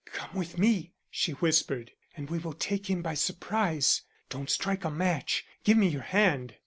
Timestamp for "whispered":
1.33-1.91